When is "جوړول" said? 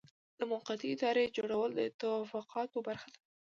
1.37-1.69